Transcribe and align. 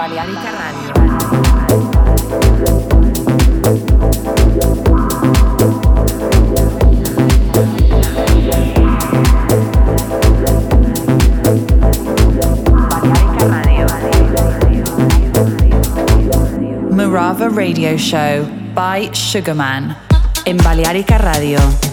Balearica 0.00 0.50
Radio. 0.56 0.92
Murava 16.94 17.54
Radio 17.54 17.98
Show 17.98 18.46
by 18.72 19.10
Sugarman 19.12 19.94
in 20.44 20.56
Balearica 20.56 21.18
Radio. 21.18 21.89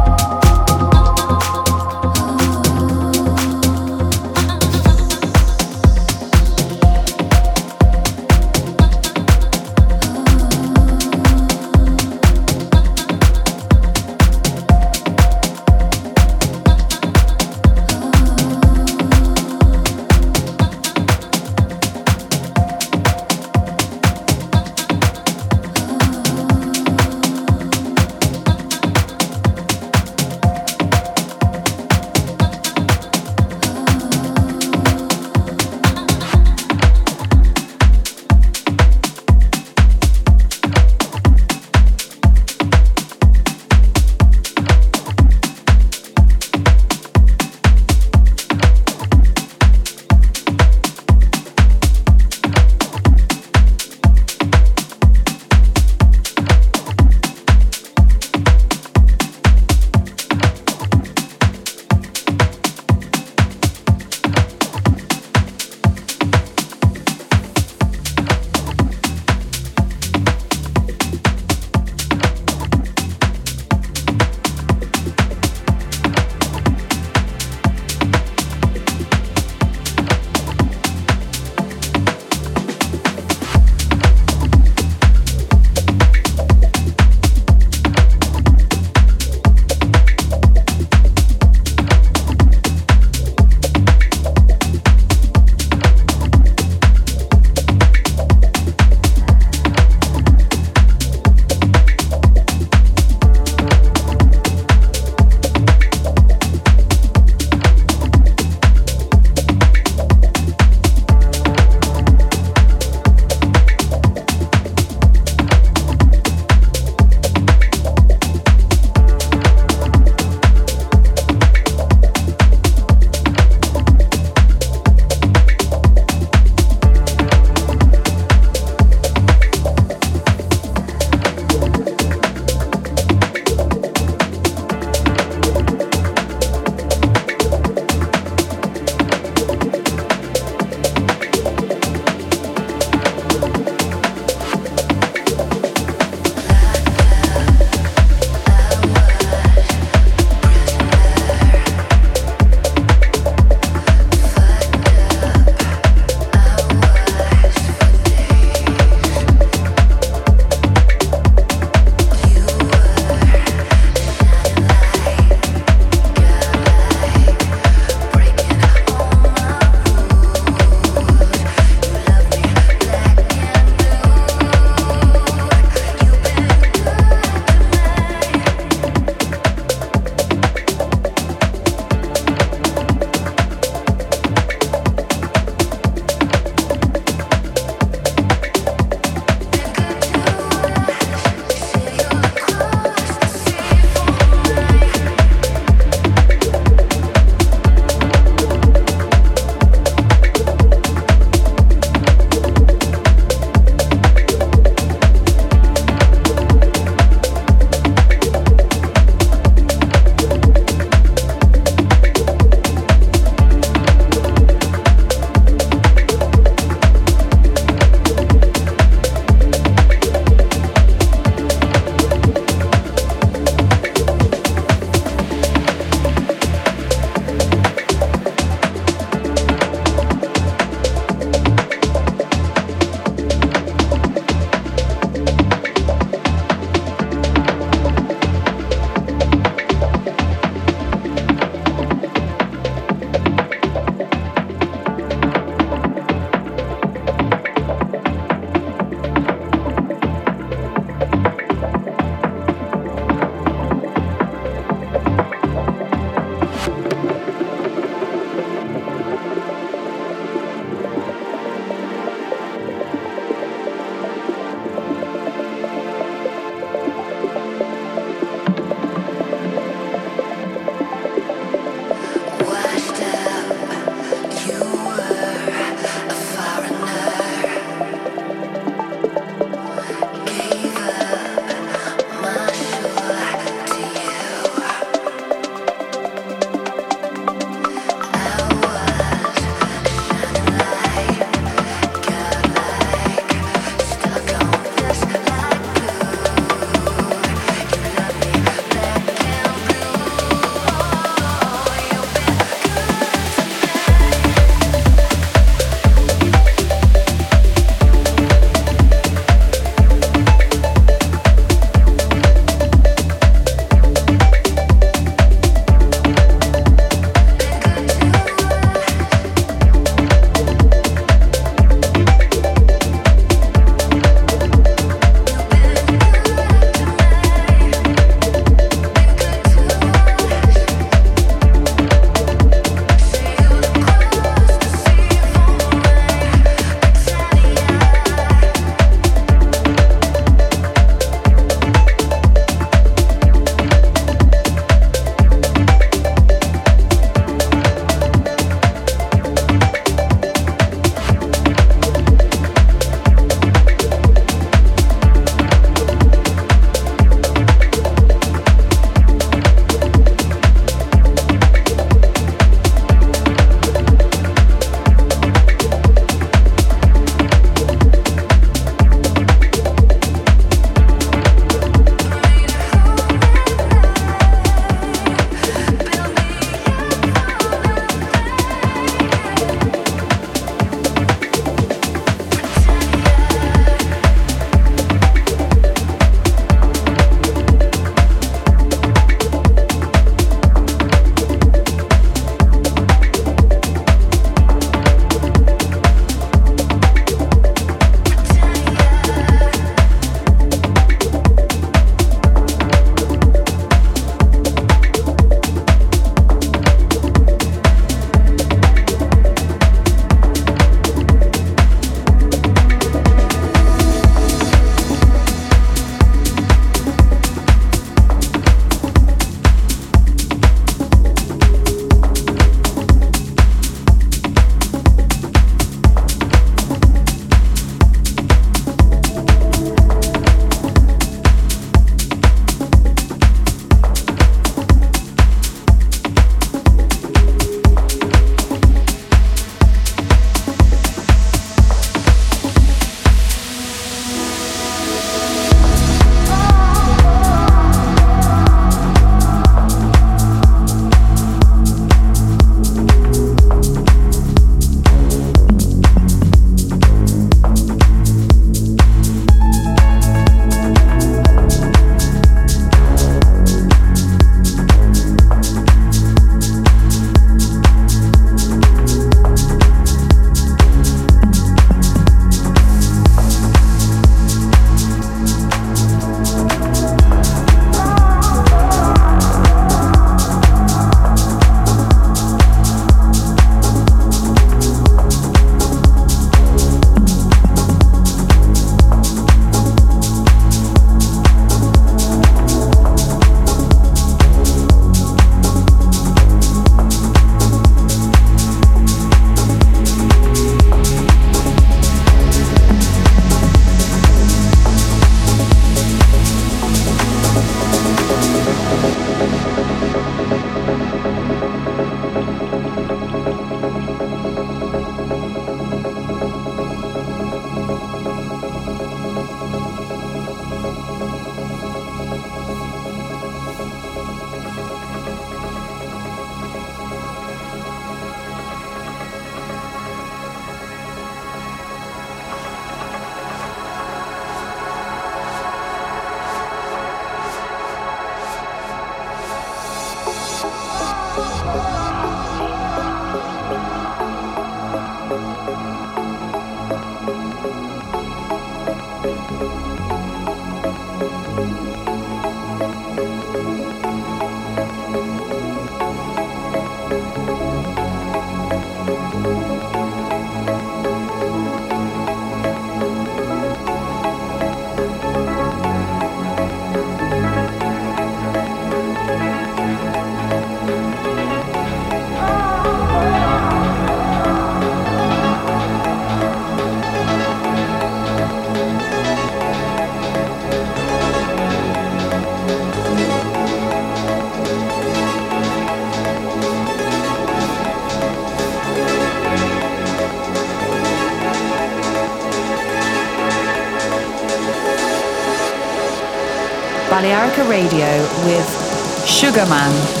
Radio 597.47 598.01
with 598.25 599.07
Sugarman. 599.07 600.00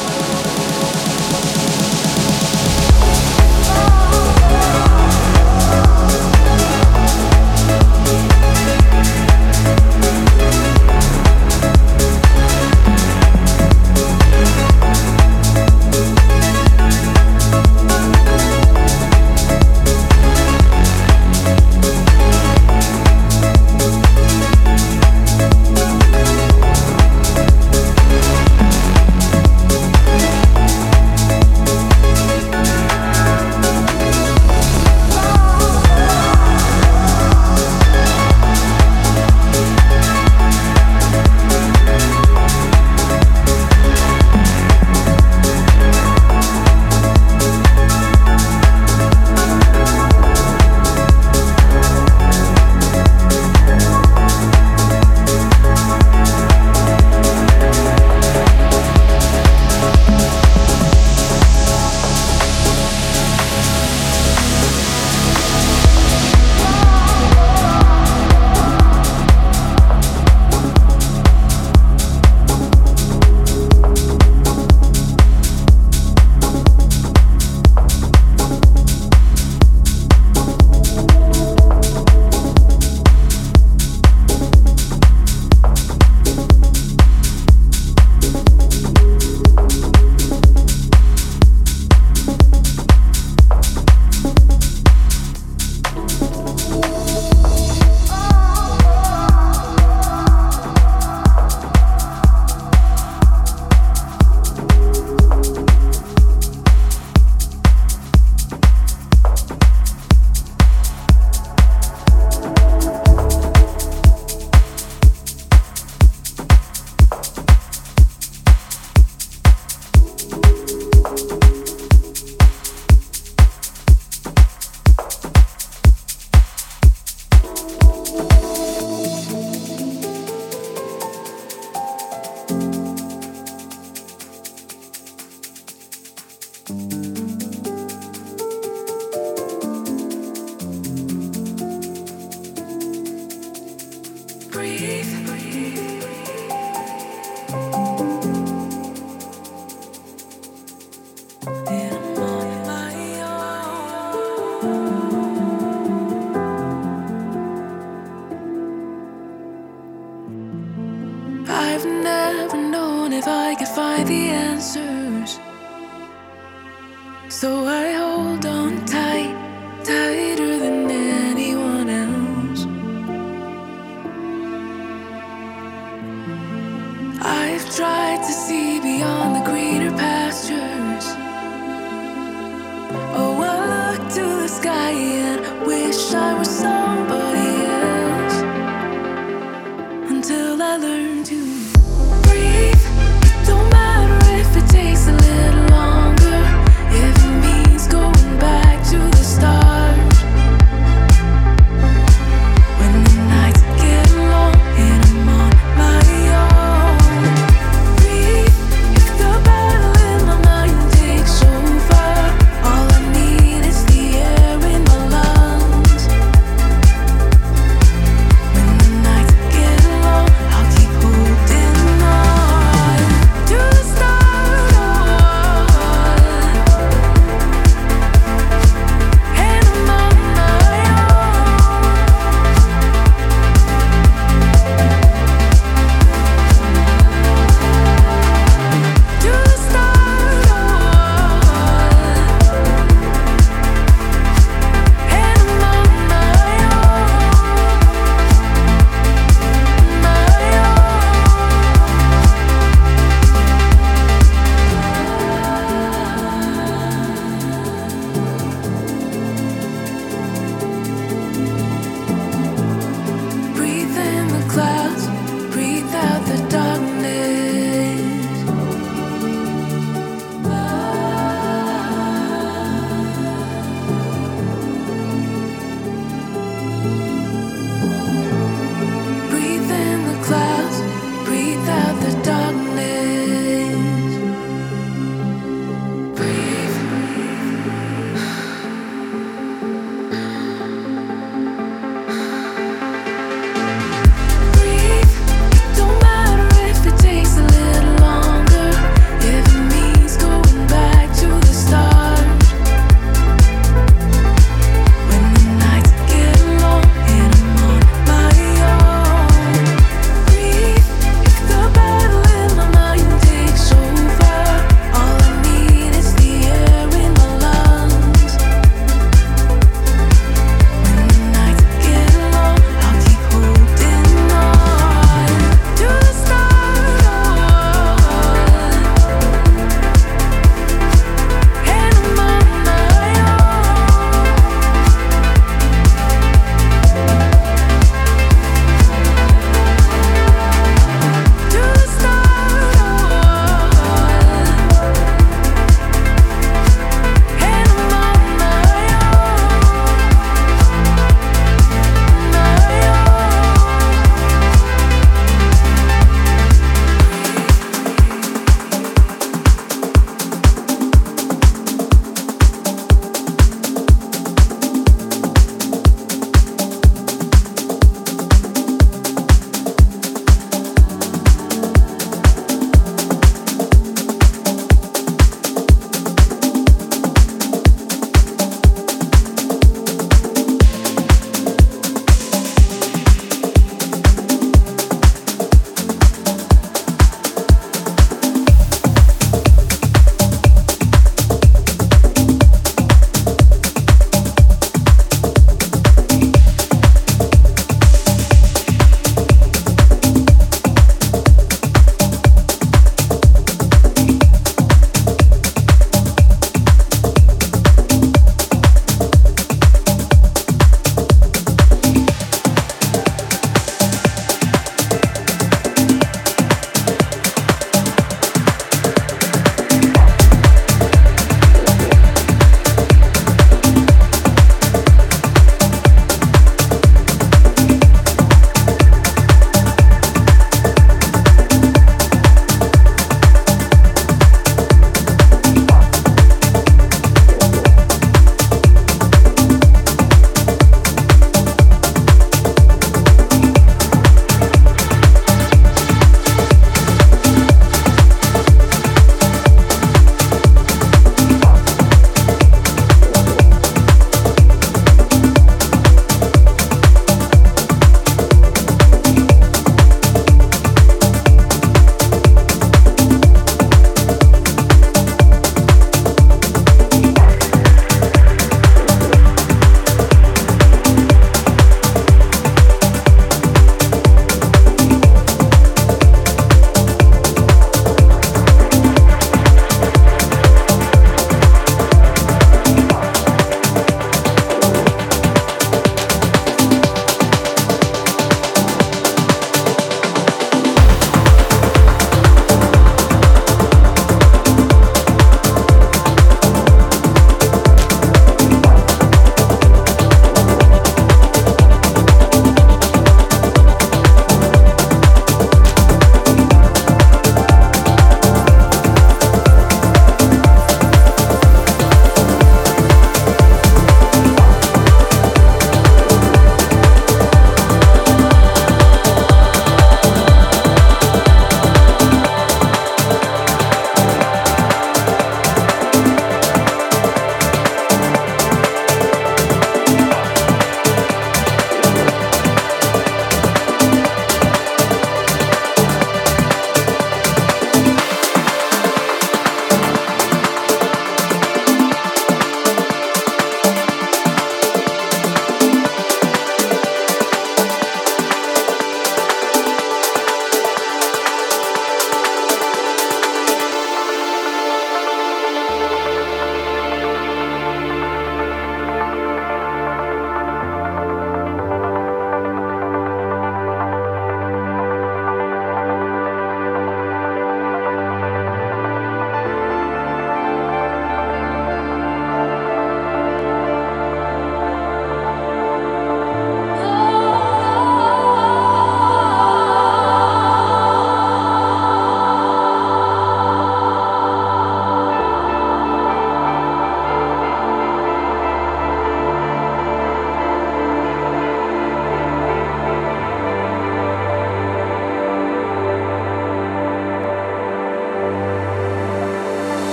Hey. 151.43 151.80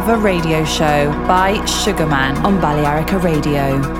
Murava 0.00 0.22
Radio 0.22 0.64
Show 0.64 1.12
by 1.26 1.62
Sugarman 1.66 2.34
on 2.38 2.58
Balearica 2.58 3.22
Radio. 3.22 3.99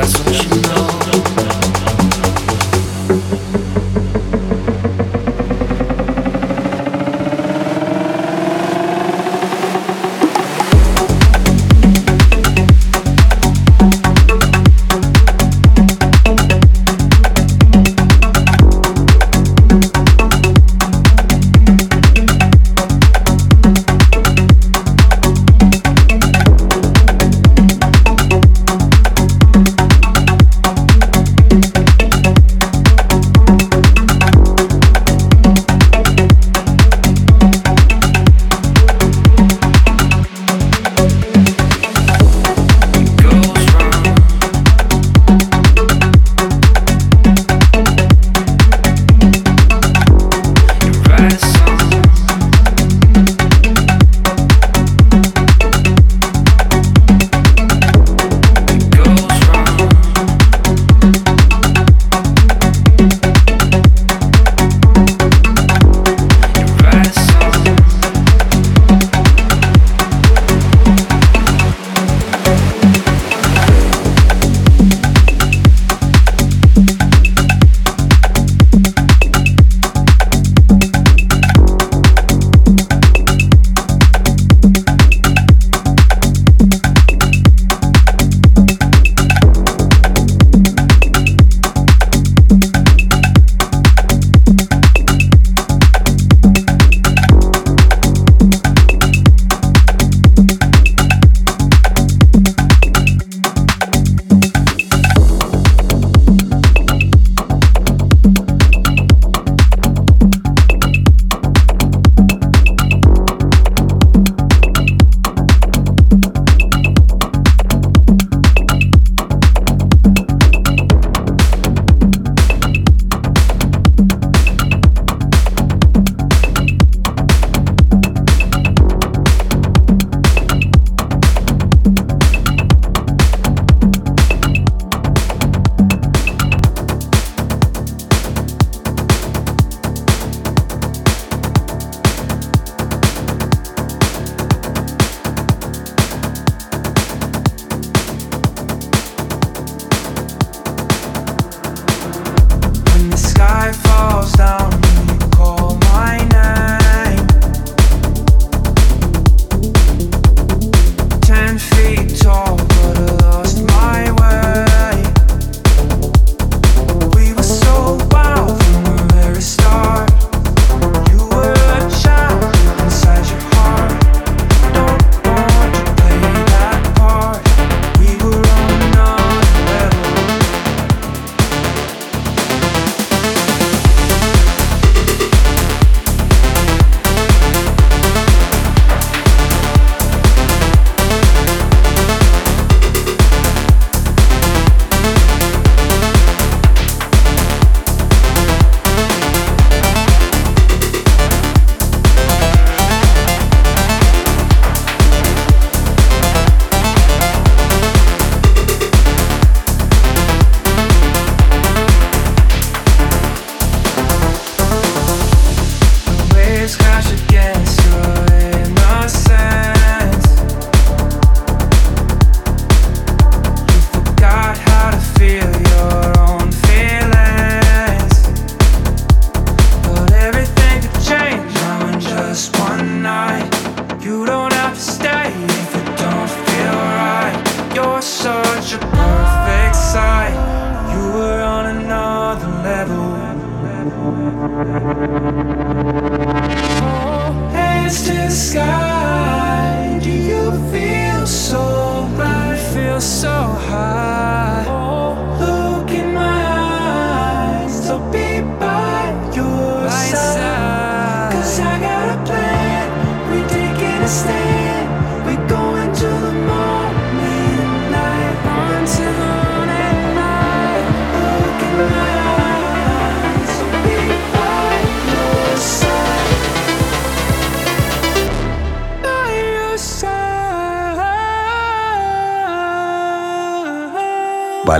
ações. 0.00 0.49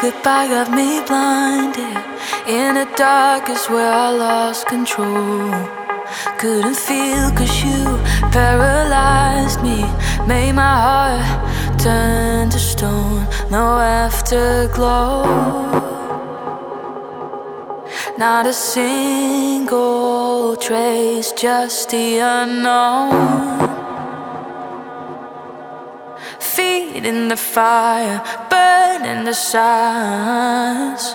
Goodbye 0.00 0.48
got 0.48 0.70
me 0.70 1.00
blinded. 1.06 1.96
In 2.48 2.74
the 2.74 2.88
dark 2.96 3.48
is 3.48 3.66
where 3.66 3.92
I 3.92 4.10
lost 4.10 4.66
control. 4.66 5.52
Couldn't 6.38 6.76
feel 6.76 7.30
cause 7.32 7.62
you 7.62 7.84
paralyzed 8.32 9.62
me. 9.62 9.82
Made 10.26 10.54
my 10.54 10.76
heart 10.86 11.80
turn 11.80 12.50
to 12.50 12.58
stone. 12.58 13.26
No 13.50 13.78
afterglow. 13.78 15.24
Not 18.18 18.46
a 18.46 18.52
single 18.52 20.56
trace, 20.56 21.32
just 21.32 21.90
the 21.90 22.18
unknown. 22.18 23.77
In 27.04 27.28
the 27.28 27.36
fire, 27.36 28.22
in 29.06 29.24
the 29.24 29.34
silence. 29.34 31.14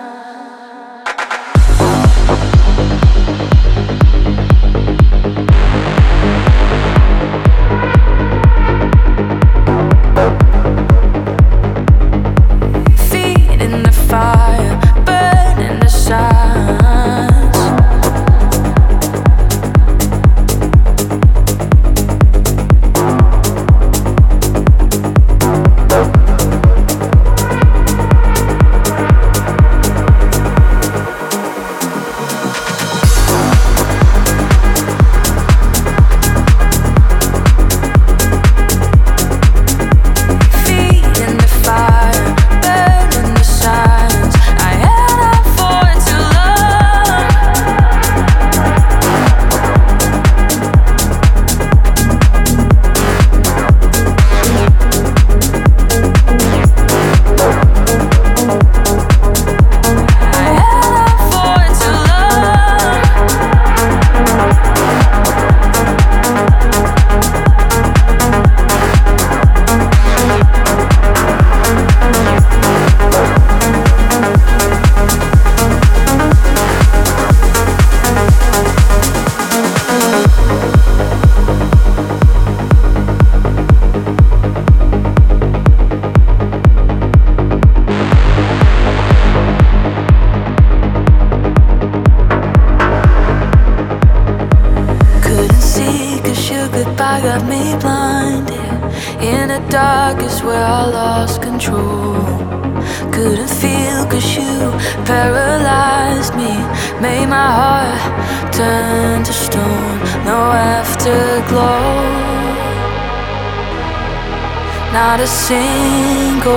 Not 115.14 115.22
a 115.22 115.28
single 115.28 116.50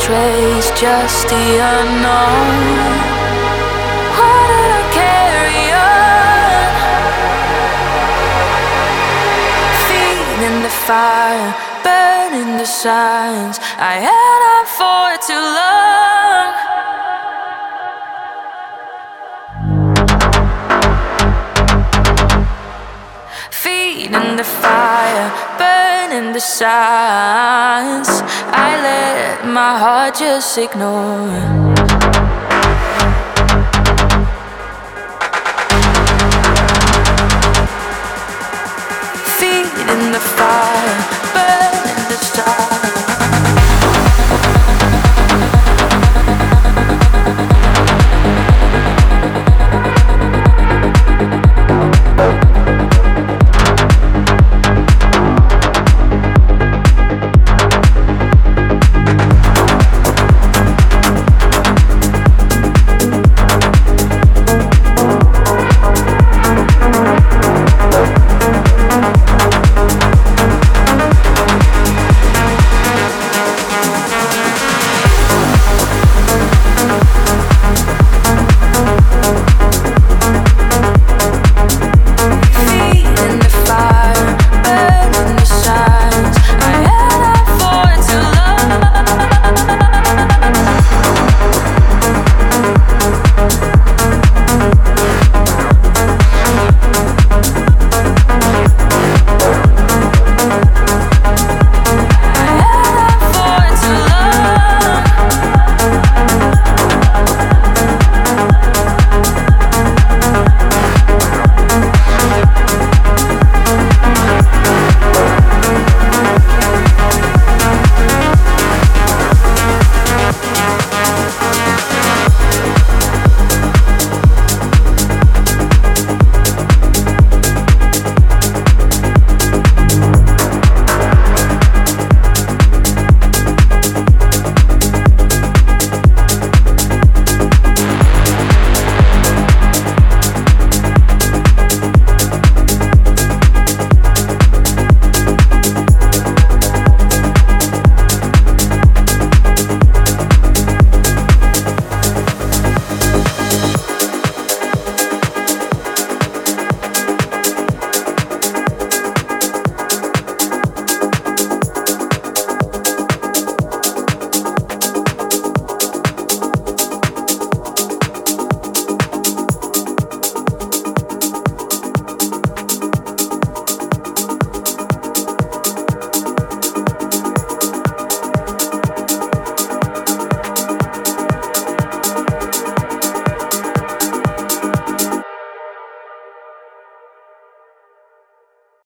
trace, 0.00 0.68
just 0.74 1.28
the 1.28 1.44
unknown. 1.76 2.58
Why 4.18 4.38
did 4.50 4.70
I 4.80 4.84
carry 4.98 5.64
on? 5.70 6.70
Feeding 9.86 10.58
the 10.66 10.74
fire, 10.88 11.50
burning 11.84 12.52
the 12.56 12.66
signs 12.66 13.56
I 13.78 13.94
had 14.08 14.40
on 14.54 14.64
for 14.78 15.06
too 15.28 15.44
long. 15.60 16.48
Feeding 23.52 24.30
the 24.36 24.42
fire, 24.42 24.77
burning 26.18 26.32
the 26.32 26.40
signs 26.40 28.08
I 28.08 28.80
let 28.82 29.46
my 29.46 29.78
heart 29.78 30.16
just 30.18 30.58
ignore. 30.58 31.67